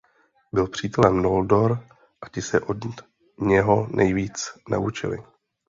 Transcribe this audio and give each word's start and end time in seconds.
Byl 0.53 0.67
přítelem 0.67 1.21
Noldor 1.21 1.85
a 2.21 2.29
ti 2.29 2.41
se 2.41 2.59
od 2.61 2.77
něho 3.39 3.87
nejvíc 3.93 4.49
naučili. 4.69 5.23